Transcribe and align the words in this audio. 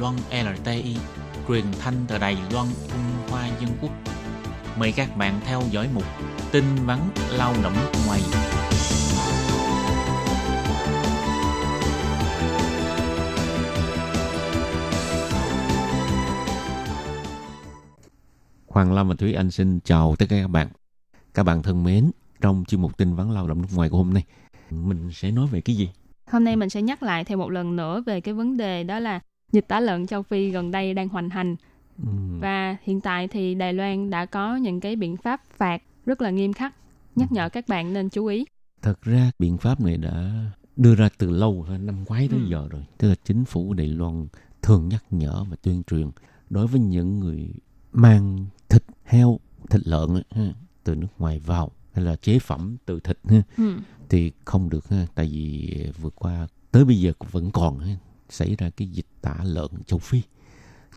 Loan 0.00 0.14
LTI, 0.30 0.96
truyền 1.48 1.64
thanh 1.80 1.94
từ 2.08 2.18
Đài 2.18 2.36
Loan, 2.52 2.66
Trung 2.88 3.30
Hoa 3.30 3.48
Dân 3.60 3.70
Quốc. 3.82 3.90
Mời 4.78 4.92
các 4.92 5.16
bạn 5.16 5.40
theo 5.44 5.62
dõi 5.70 5.88
mục 5.94 6.04
tin 6.52 6.64
vắn 6.86 6.98
lao 7.32 7.54
động 7.62 7.72
nước 7.72 7.92
ngoài. 8.06 8.20
Hoàng 18.66 18.92
Lâm 18.92 19.08
và 19.08 19.14
Thúy 19.18 19.32
Anh 19.32 19.50
xin 19.50 19.80
chào 19.80 20.16
tất 20.18 20.26
cả 20.28 20.36
các 20.42 20.48
bạn. 20.48 20.68
Các 21.34 21.42
bạn 21.42 21.62
thân 21.62 21.84
mến, 21.84 22.10
trong 22.40 22.64
chuyên 22.68 22.82
mục 22.82 22.96
tin 22.96 23.14
vắn 23.14 23.30
lao 23.30 23.48
động 23.48 23.62
nước 23.62 23.68
ngoài 23.74 23.88
của 23.88 23.98
hôm 23.98 24.14
nay, 24.14 24.24
mình 24.70 25.10
sẽ 25.12 25.30
nói 25.30 25.46
về 25.46 25.60
cái 25.60 25.76
gì? 25.76 25.90
Hôm 26.30 26.44
nay 26.44 26.56
mình 26.56 26.68
sẽ 26.68 26.82
nhắc 26.82 27.02
lại 27.02 27.24
thêm 27.24 27.38
một 27.38 27.50
lần 27.50 27.76
nữa 27.76 28.02
về 28.06 28.20
cái 28.20 28.34
vấn 28.34 28.56
đề 28.56 28.84
đó 28.84 28.98
là 28.98 29.20
dịch 29.52 29.64
tả 29.68 29.80
lợn 29.80 30.06
châu 30.06 30.22
Phi 30.22 30.50
gần 30.50 30.70
đây 30.70 30.94
đang 30.94 31.08
hoành 31.08 31.30
hành. 31.30 31.56
Ừ. 32.02 32.08
Và 32.40 32.76
hiện 32.82 33.00
tại 33.00 33.28
thì 33.28 33.54
Đài 33.54 33.72
Loan 33.72 34.10
đã 34.10 34.26
có 34.26 34.56
những 34.56 34.80
cái 34.80 34.96
biện 34.96 35.16
pháp 35.16 35.42
phạt 35.56 35.82
rất 36.06 36.22
là 36.22 36.30
nghiêm 36.30 36.52
khắc, 36.52 36.74
nhắc 37.16 37.32
nhở 37.32 37.48
các 37.48 37.68
bạn 37.68 37.92
nên 37.92 38.08
chú 38.08 38.26
ý. 38.26 38.44
Thật 38.82 39.02
ra 39.02 39.30
biện 39.38 39.58
pháp 39.58 39.80
này 39.80 39.96
đã 39.96 40.44
đưa 40.76 40.94
ra 40.94 41.08
từ 41.18 41.30
lâu, 41.30 41.66
năm 41.80 42.04
ngoái 42.08 42.28
tới 42.28 42.38
Ừ. 42.40 42.46
giờ 42.48 42.68
rồi. 42.70 42.84
Tức 42.98 43.08
là 43.08 43.14
chính 43.24 43.44
phủ 43.44 43.74
Đài 43.74 43.88
Loan 43.88 44.26
thường 44.62 44.88
nhắc 44.88 45.04
nhở 45.10 45.44
và 45.50 45.56
tuyên 45.62 45.82
truyền 45.90 46.10
đối 46.50 46.66
với 46.66 46.80
những 46.80 47.20
người 47.20 47.48
mang 47.92 48.46
thịt 48.68 48.82
heo, 49.04 49.40
thịt 49.70 49.80
lợn 49.84 50.08
từ 50.84 50.94
nước 50.94 51.08
ngoài 51.18 51.38
vào 51.38 51.70
hay 51.92 52.04
là 52.04 52.16
chế 52.16 52.38
phẩm 52.38 52.76
từ 52.86 53.00
thịt 53.00 53.18
ha, 53.28 53.42
Ừ. 53.56 53.72
thì 54.08 54.32
không 54.44 54.70
được 54.70 54.88
ha, 54.88 55.06
tại 55.14 55.26
vì 55.32 55.70
vừa 56.00 56.10
qua 56.10 56.46
tới 56.70 56.84
bây 56.84 57.00
giờ 57.00 57.12
cũng 57.18 57.28
vẫn 57.32 57.50
còn 57.50 57.78
ha, 57.78 57.96
xảy 58.28 58.56
ra 58.56 58.70
cái 58.70 58.88
dịch 58.88 59.06
tả 59.22 59.36
lợn 59.42 59.70
châu 59.86 59.98
Phi. 59.98 60.22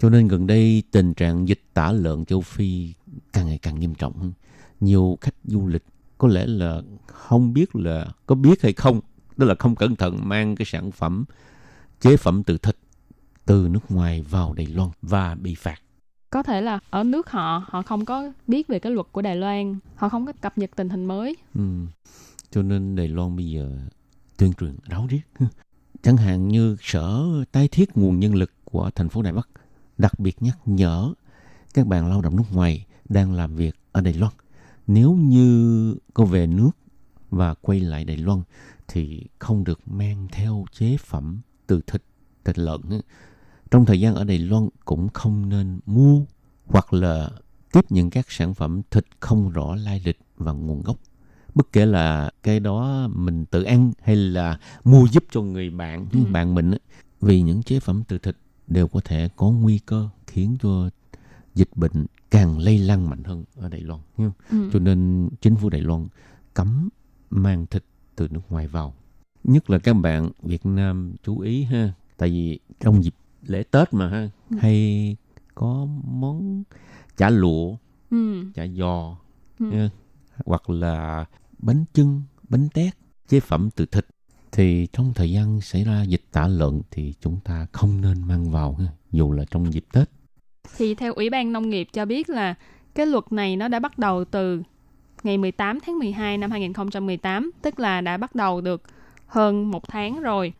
Cho 0.00 0.10
nên 0.10 0.28
gần 0.28 0.46
đây 0.46 0.82
tình 0.90 1.14
trạng 1.14 1.48
dịch 1.48 1.62
tả 1.74 1.92
lợn 1.92 2.24
châu 2.24 2.40
Phi 2.40 2.94
càng 3.32 3.46
ngày 3.46 3.58
càng 3.58 3.80
nghiêm 3.80 3.94
trọng. 3.94 4.32
Nhiều 4.80 5.18
khách 5.20 5.34
du 5.44 5.66
lịch 5.66 5.84
có 6.18 6.28
lẽ 6.28 6.46
là 6.46 6.82
không 7.06 7.52
biết 7.52 7.76
là 7.76 8.06
có 8.26 8.34
biết 8.34 8.62
hay 8.62 8.72
không, 8.72 9.00
tức 9.36 9.46
là 9.46 9.54
không 9.58 9.74
cẩn 9.74 9.96
thận 9.96 10.18
mang 10.22 10.56
cái 10.56 10.66
sản 10.66 10.90
phẩm 10.90 11.24
chế 12.00 12.16
phẩm 12.16 12.42
từ 12.42 12.58
thịt 12.58 12.76
từ 13.46 13.68
nước 13.70 13.90
ngoài 13.90 14.22
vào 14.22 14.52
Đài 14.52 14.66
Loan 14.66 14.90
và 15.02 15.34
bị 15.34 15.54
phạt. 15.54 15.76
Có 16.30 16.42
thể 16.42 16.60
là 16.60 16.78
ở 16.90 17.04
nước 17.04 17.30
họ 17.30 17.64
họ 17.68 17.82
không 17.82 18.04
có 18.04 18.32
biết 18.46 18.68
về 18.68 18.78
cái 18.78 18.92
luật 18.92 19.06
của 19.12 19.22
Đài 19.22 19.36
Loan, 19.36 19.78
họ 19.94 20.08
không 20.08 20.26
có 20.26 20.32
cập 20.40 20.58
nhật 20.58 20.70
tình 20.76 20.88
hình 20.88 21.04
mới. 21.04 21.36
Ừ. 21.54 21.86
Cho 22.50 22.62
nên 22.62 22.96
Đài 22.96 23.08
Loan 23.08 23.36
bây 23.36 23.50
giờ 23.50 23.78
tuyên 24.36 24.52
truyền 24.52 24.76
ráo 24.84 25.06
riết. 25.10 25.20
Chẳng 26.02 26.16
hạn 26.16 26.48
như 26.48 26.76
sở 26.80 27.24
tái 27.52 27.68
thiết 27.68 27.96
nguồn 27.96 28.20
nhân 28.20 28.34
lực 28.34 28.52
của 28.64 28.90
thành 28.94 29.08
phố 29.08 29.22
Đài 29.22 29.32
Bắc 29.32 29.48
đặc 29.98 30.18
biệt 30.18 30.42
nhắc 30.42 30.58
nhở 30.66 31.12
các 31.74 31.86
bạn 31.86 32.08
lao 32.08 32.20
động 32.20 32.36
nước 32.36 32.52
ngoài 32.52 32.86
đang 33.08 33.32
làm 33.32 33.56
việc 33.56 33.74
ở 33.92 34.00
Đài 34.00 34.14
Loan. 34.14 34.32
Nếu 34.86 35.12
như 35.12 35.94
có 36.14 36.24
về 36.24 36.46
nước 36.46 36.70
và 37.30 37.54
quay 37.54 37.80
lại 37.80 38.04
Đài 38.04 38.16
Loan 38.16 38.42
thì 38.88 39.26
không 39.38 39.64
được 39.64 39.80
mang 39.86 40.28
theo 40.32 40.64
chế 40.72 40.96
phẩm 40.96 41.40
từ 41.66 41.80
thịt, 41.86 42.02
thịt 42.44 42.58
lợn. 42.58 42.80
Trong 43.70 43.84
thời 43.86 44.00
gian 44.00 44.14
ở 44.14 44.24
Đài 44.24 44.38
Loan 44.38 44.68
cũng 44.84 45.08
không 45.08 45.48
nên 45.48 45.80
mua 45.86 46.20
hoặc 46.66 46.92
là 46.92 47.30
tiếp 47.72 47.84
những 47.88 48.10
các 48.10 48.26
sản 48.28 48.54
phẩm 48.54 48.82
thịt 48.90 49.04
không 49.20 49.50
rõ 49.50 49.74
lai 49.74 50.02
lịch 50.04 50.18
và 50.36 50.52
nguồn 50.52 50.82
gốc 50.82 50.96
bất 51.54 51.72
kể 51.72 51.86
là 51.86 52.30
cái 52.42 52.60
đó 52.60 53.08
mình 53.14 53.44
tự 53.44 53.62
ăn 53.62 53.92
hay 54.02 54.16
là 54.16 54.58
mua 54.84 55.06
giúp 55.12 55.24
cho 55.30 55.42
người 55.42 55.70
bạn 55.70 56.06
Ừ. 56.12 56.18
bạn 56.32 56.54
mình 56.54 56.74
vì 57.20 57.40
những 57.40 57.62
chế 57.62 57.80
phẩm 57.80 58.02
từ 58.08 58.18
thịt 58.18 58.36
đều 58.66 58.88
có 58.88 59.00
thể 59.04 59.28
có 59.36 59.50
nguy 59.50 59.78
cơ 59.78 60.08
khiến 60.26 60.56
cho 60.62 60.90
dịch 61.54 61.68
bệnh 61.74 62.06
càng 62.30 62.58
lây 62.58 62.78
lan 62.78 63.10
mạnh 63.10 63.24
hơn 63.24 63.44
ở 63.56 63.68
Đài 63.68 63.80
Loan. 63.80 64.00
Ừ. 64.18 64.30
cho 64.72 64.78
nên 64.78 65.28
chính 65.40 65.56
phủ 65.56 65.68
Đài 65.70 65.80
Loan 65.80 66.08
cấm 66.54 66.88
mang 67.30 67.66
thịt 67.66 67.84
từ 68.16 68.28
nước 68.30 68.40
ngoài 68.50 68.66
vào 68.66 68.94
nhất 69.44 69.70
là 69.70 69.78
các 69.78 69.92
bạn 69.92 70.30
Việt 70.42 70.66
Nam 70.66 71.12
chú 71.24 71.38
ý 71.38 71.62
ha 71.64 71.92
tại 72.16 72.28
vì 72.30 72.58
trong 72.80 73.04
dịp 73.04 73.14
lễ 73.46 73.62
Tết 73.62 73.94
mà 73.94 74.08
ha 74.08 74.28
Ừ. 74.50 74.56
hay 74.60 75.16
có 75.54 75.86
món 76.04 76.62
chả 77.16 77.30
lụa 77.30 77.76
Ừ. 78.10 78.44
chả 78.54 78.66
giò 78.66 79.16
Ừ 79.58 79.88
hoặc 80.46 80.70
là 80.70 81.24
bánh 81.58 81.84
chưng, 81.92 82.22
bánh 82.48 82.68
tét, 82.74 82.94
chế 83.28 83.40
phẩm 83.40 83.70
từ 83.76 83.86
thịt 83.86 84.06
thì 84.52 84.86
trong 84.92 85.12
thời 85.14 85.30
gian 85.30 85.60
xảy 85.60 85.84
ra 85.84 86.02
dịch 86.02 86.22
tả 86.32 86.46
lợn 86.46 86.82
thì 86.90 87.14
chúng 87.20 87.38
ta 87.44 87.66
không 87.72 88.00
nên 88.00 88.28
mang 88.28 88.50
vào 88.50 88.78
dù 89.10 89.32
là 89.32 89.44
trong 89.50 89.72
dịp 89.72 89.84
Tết. 89.92 90.10
Thì 90.76 90.94
theo 90.94 91.12
Ủy 91.12 91.30
ban 91.30 91.52
Nông 91.52 91.70
nghiệp 91.70 91.88
cho 91.92 92.04
biết 92.04 92.30
là 92.30 92.54
cái 92.94 93.06
luật 93.06 93.24
này 93.30 93.56
nó 93.56 93.68
đã 93.68 93.78
bắt 93.78 93.98
đầu 93.98 94.24
từ 94.24 94.62
ngày 95.22 95.38
18 95.38 95.78
tháng 95.80 95.98
12 95.98 96.38
năm 96.38 96.50
2018, 96.50 97.50
tức 97.62 97.80
là 97.80 98.00
đã 98.00 98.16
bắt 98.16 98.34
đầu 98.34 98.60
được 98.60 98.82
hơn 99.26 99.70
một 99.70 99.88
tháng 99.88 100.20
rồi. 100.22 100.52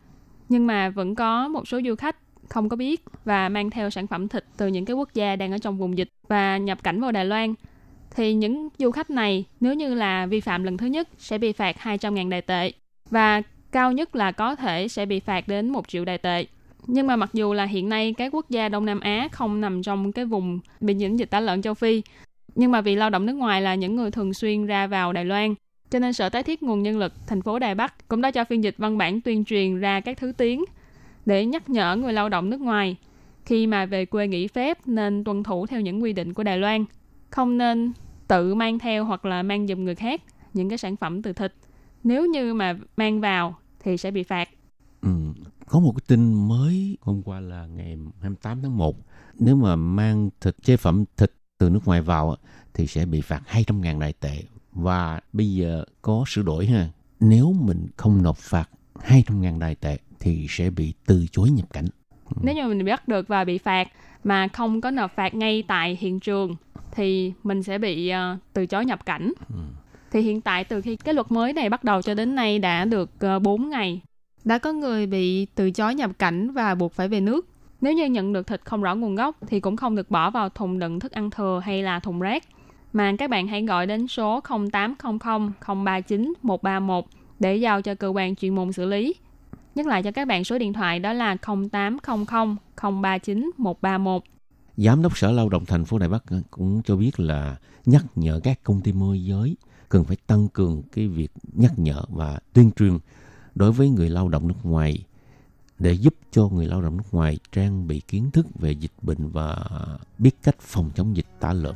Nhưng 0.49 0.67
mà 0.67 0.89
vẫn 0.89 1.15
có 1.15 1.49
một 1.49 1.69
số 1.69 1.81
du 1.87 1.95
khách 1.95 2.17
không 2.49 2.69
có 2.69 2.77
biết 2.77 3.05
và 3.25 3.49
mang 3.49 3.71
theo 3.71 3.91
sản 3.91 4.07
phẩm 4.07 4.29
thịt 4.29 4.45
từ 4.57 4.67
những 4.67 4.85
cái 4.85 4.95
quốc 4.95 5.15
gia 5.15 5.37
đang 5.37 5.53
ở 5.53 5.59
trong 5.59 5.79
vùng 5.79 5.99
dịch 5.99 6.09
và 6.29 6.59
nhập 6.59 6.83
cảnh 6.83 7.01
vào 7.01 7.13
Đài 7.13 7.25
Loan. 7.25 7.55
Thì 8.11 8.35
những 8.35 8.69
du 8.79 8.91
khách 8.91 9.11
này 9.11 9.45
nếu 9.61 9.75
như 9.75 9.95
là 9.95 10.27
vi 10.27 10.41
phạm 10.41 10.65
lần 10.65 10.77
thứ 10.77 10.87
nhất 10.87 11.09
sẽ 11.19 11.39
bị 11.39 11.53
phạt 11.53 11.77
200.000 11.83 12.29
đài 12.29 12.43
tệ 12.43 12.73
và 13.11 13.43
cao 13.73 13.93
nhất 13.93 14.17
là 14.17 14.33
có 14.33 14.55
thể 14.55 14.89
sẽ 14.89 15.07
bị 15.07 15.21
phạt 15.21 15.49
đến 15.49 15.69
1 15.69 15.89
triệu 15.89 16.05
đài 16.05 16.19
tệ. 16.19 16.47
Nhưng 16.87 17.07
mà 17.07 17.17
mặc 17.17 17.31
dù 17.33 17.53
là 17.53 17.65
hiện 17.65 17.89
nay 17.89 18.15
các 18.19 18.35
quốc 18.35 18.51
gia 18.51 18.69
Đông 18.69 18.87
Nam 18.87 19.01
Á 19.01 19.29
không 19.33 19.61
nằm 19.61 19.83
trong 19.83 20.13
cái 20.13 20.25
vùng 20.25 20.61
bị 20.81 20.95
nhiễm 20.95 21.17
dịch 21.17 21.31
tả 21.31 21.41
lợn 21.41 21.63
châu 21.63 21.75
Phi, 21.75 22.03
nhưng 22.55 22.71
mà 22.71 22.81
vì 22.81 22.95
lao 22.95 23.11
động 23.11 23.27
nước 23.27 23.33
ngoài 23.33 23.63
là 23.63 23.75
những 23.75 23.97
người 23.97 24.11
thường 24.11 24.35
xuyên 24.35 24.67
ra 24.67 24.87
vào 24.87 25.13
Đài 25.13 25.25
Loan, 25.25 25.55
cho 25.91 25.99
nên 25.99 26.13
Sở 26.13 26.29
Tái 26.29 26.43
thiết 26.43 26.63
nguồn 26.63 26.83
nhân 26.83 26.99
lực 26.99 27.13
thành 27.27 27.43
phố 27.43 27.59
Đài 27.59 27.75
Bắc 27.75 28.09
cũng 28.09 28.21
đã 28.21 28.31
cho 28.31 28.45
phiên 28.45 28.65
dịch 28.65 28.75
văn 28.79 28.99
bản 28.99 29.21
tuyên 29.21 29.45
truyền 29.45 29.81
ra 29.81 30.01
các 30.01 30.19
thứ 30.19 30.33
tiếng 30.37 30.65
để 31.27 31.47
nhắc 31.47 31.71
nhở 31.71 31.97
người 31.97 32.13
lao 32.13 32.29
động 32.29 32.51
nước 32.51 32.61
ngoài 32.61 32.97
khi 33.45 33.67
mà 33.67 33.87
về 33.87 34.05
quê 34.05 34.27
nghỉ 34.27 34.47
phép 34.47 34.79
nên 34.87 35.25
tuân 35.25 35.43
thủ 35.43 35.67
theo 35.67 35.81
những 35.81 36.03
quy 36.03 36.13
định 36.13 36.35
của 36.35 36.43
Đài 36.43 36.59
Loan, 36.59 36.85
không 37.31 37.59
nên 37.59 37.93
tự 38.29 38.55
mang 38.55 38.79
theo 38.79 39.05
hoặc 39.05 39.25
là 39.25 39.43
mang 39.43 39.67
giùm 39.67 39.85
người 39.85 39.95
khác 39.95 40.23
những 40.55 40.69
cái 40.69 40.79
sản 40.79 40.97
phẩm 40.97 41.23
từ 41.23 41.33
thịt. 41.33 41.55
Nếu 42.05 42.27
như 42.27 42.55
mà 42.55 42.77
mang 42.97 43.21
vào 43.21 43.57
thì 43.81 43.97
sẽ 43.97 44.11
bị 44.11 44.23
phạt. 44.23 44.49
Ừ. 45.03 45.11
Có 45.67 45.81
một 45.81 45.93
cái 45.97 46.05
tin 46.07 46.49
mới 46.49 46.97
hôm 47.01 47.23
qua 47.23 47.41
là 47.41 47.67
ngày 47.67 47.97
28 48.21 48.63
tháng 48.63 48.77
1. 48.77 48.97
Nếu 49.39 49.57
mà 49.57 49.77
mang 49.77 50.31
thịt 50.41 50.57
chế 50.63 50.77
phẩm 50.77 51.05
thịt 51.17 51.33
từ 51.59 51.71
nước 51.71 51.81
ngoài 51.85 52.03
vào 52.03 52.37
thì 52.75 52.87
sẽ 52.87 53.07
bị 53.07 53.21
phạt 53.21 53.43
200.000 53.51 54.01
đại 54.01 54.13
tệ. 54.13 54.43
Và 54.73 55.21
bây 55.33 55.55
giờ 55.55 55.85
có 56.03 56.25
sửa 56.27 56.43
đổi 56.43 56.67
ha. 56.67 56.89
Nếu 57.21 57.53
mình 57.61 57.87
không 57.97 58.23
nộp 58.23 58.37
phạt 58.37 58.71
200.000 58.95 59.59
đại 59.59 59.75
tệ 59.75 59.99
thì 60.21 60.47
sẽ 60.49 60.71
bị 60.71 60.93
từ 61.07 61.27
chối 61.33 61.51
nhập 61.51 61.73
cảnh. 61.73 61.87
Nếu 62.43 62.55
như 62.55 62.67
mình 62.69 62.85
bắt 62.85 63.09
được 63.09 63.29
và 63.29 63.45
bị 63.45 63.59
phạt 63.59 63.89
mà 64.25 64.49
không 64.49 64.81
có 64.81 64.91
nộp 64.91 65.17
phạt 65.17 65.35
ngay 65.35 65.65
tại 65.69 65.99
hiện 66.01 66.21
trường 66.21 66.57
thì 66.93 67.33
mình 67.43 67.63
sẽ 67.63 67.79
bị 67.79 68.09
ờ, 68.09 68.37
từ 68.53 68.67
chối 68.67 68.85
nhập 68.85 69.07
cảnh. 69.07 69.33
Thì 70.11 70.21
hiện 70.21 70.41
tại 70.41 70.65
từ 70.65 70.81
khi 70.81 70.97
cái 70.97 71.15
luật 71.15 71.33
mới 71.33 71.53
này 71.53 71.69
bắt 71.69 71.85
đầu 71.85 72.03
cho 72.03 72.15
đến 72.15 72.35
nay 72.35 72.59
đã 72.59 72.85
được 72.85 73.11
uh, 73.37 73.43
4 73.43 73.71
ngày. 73.71 74.01
Đã 74.45 74.59
có 74.59 74.73
người 74.73 75.07
bị 75.07 75.47
từ 75.55 75.71
chối 75.71 75.95
nhập 75.95 76.11
cảnh 76.19 76.51
và 76.51 76.75
buộc 76.75 76.93
phải 76.93 77.09
về 77.09 77.21
nước. 77.21 77.47
Nếu 77.81 77.93
như 77.93 78.07
nhận 78.07 78.33
được 78.33 78.47
thịt 78.47 78.61
không 78.65 78.83
rõ 78.83 78.95
nguồn 78.95 79.15
gốc 79.15 79.37
thì 79.47 79.61
cũng 79.61 79.77
không 79.77 79.97
được 79.97 80.11
bỏ 80.11 80.31
vào 80.31 80.49
thùng 80.49 80.79
đựng 80.79 81.01
thức 81.01 81.13
ăn 81.13 81.31
thừa 81.31 81.61
hay 81.65 81.83
là 81.83 82.01
thùng 82.01 82.21
rác. 82.21 82.45
Mà 82.93 83.13
các 83.19 83.31
bạn 83.31 83.47
hãy 83.47 83.63
gọi 83.63 83.87
đến 83.87 84.09
số 84.09 84.41
0800 84.71 85.53
039 85.85 86.33
131 86.43 87.05
để 87.41 87.57
giao 87.57 87.83
cho 87.83 87.95
cơ 87.95 88.09
quan 88.09 88.37
chuyên 88.37 88.55
môn 88.55 88.73
xử 88.73 88.87
lý. 88.87 89.15
Nhắc 89.75 89.87
lại 89.87 90.03
cho 90.03 90.11
các 90.11 90.29
bạn 90.29 90.45
số 90.45 90.59
điện 90.59 90.73
thoại 90.73 90.99
đó 90.99 91.13
là 91.13 91.37
0800 91.71 92.57
039 93.03 93.51
131. 93.57 94.23
Giám 94.85 95.03
đốc 95.03 95.19
Sở 95.19 95.33
Lao 95.33 95.49
động 95.49 95.67
thành 95.67 95.85
phố 95.85 95.99
Đài 95.99 96.09
Bắc 96.09 96.25
cũng 96.51 96.83
cho 96.85 96.97
biết 96.97 97.21
là 97.21 97.57
nhắc 97.87 98.05
nhở 98.15 98.41
các 98.41 98.61
công 98.65 98.81
ty 98.81 98.93
môi 98.93 99.25
giới 99.25 99.57
cần 99.89 100.05
phải 100.05 100.17
tăng 100.27 100.49
cường 100.49 100.83
cái 100.93 101.09
việc 101.09 101.33
nhắc 101.53 101.79
nhở 101.79 102.03
và 102.09 102.39
tuyên 102.53 102.71
truyền 102.77 102.99
đối 103.55 103.73
với 103.73 103.89
người 103.89 104.11
lao 104.11 104.29
động 104.29 104.49
nước 104.49 104.55
ngoài 104.63 105.05
để 105.79 105.93
giúp 105.93 106.15
cho 106.31 106.49
người 106.49 106.67
lao 106.67 106.83
động 106.83 106.97
nước 106.97 107.05
ngoài 107.13 107.39
trang 107.53 107.87
bị 107.87 108.01
kiến 108.01 108.31
thức 108.31 108.47
về 108.59 108.73
dịch 108.73 108.93
bệnh 109.03 109.29
và 109.29 109.65
biết 110.19 110.43
cách 110.43 110.57
phòng 110.61 110.91
chống 110.95 111.17
dịch 111.17 111.27
tả 111.41 111.53
lợn. 111.53 111.75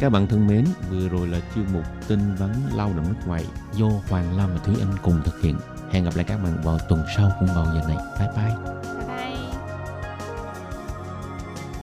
Các 0.00 0.10
bạn 0.10 0.26
thân 0.26 0.46
mến, 0.46 0.64
vừa 0.90 1.08
rồi 1.08 1.28
là 1.28 1.40
chuyên 1.54 1.64
mục 1.72 1.84
tin 2.08 2.34
vắn 2.34 2.52
lao 2.74 2.92
động 2.96 3.08
nước 3.08 3.26
ngoài 3.26 3.44
do 3.74 3.88
Hoàng 4.08 4.36
Lam 4.36 4.50
và 4.50 4.58
Thúy 4.58 4.74
Anh 4.80 4.94
cùng 5.02 5.20
thực 5.24 5.40
hiện. 5.42 5.56
Hẹn 5.90 6.04
gặp 6.04 6.16
lại 6.16 6.24
các 6.28 6.42
bạn 6.44 6.62
vào 6.64 6.78
tuần 6.88 7.02
sau 7.16 7.32
cũng 7.40 7.48
vào 7.54 7.64
giờ 7.64 7.88
này. 7.88 7.96
Bye 8.18 8.28
bye. 8.36 9.07